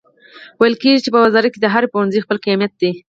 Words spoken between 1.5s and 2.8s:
کې د هر پوهنځي خپل قیمت